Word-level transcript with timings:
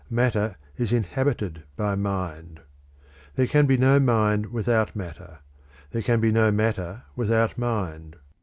Matter 0.09 0.55
is 0.77 0.91
inhabited 0.91 1.61
by 1.75 1.93
mind. 1.93 2.61
There 3.35 3.45
can 3.45 3.67
be 3.67 3.77
no 3.77 3.99
mind 3.99 4.47
without 4.47 4.95
matter; 4.95 5.41
there 5.91 6.01
can 6.01 6.19
be 6.19 6.31
no 6.31 6.49
matter 6.51 7.03
without 7.15 7.55
mind. 7.55 8.15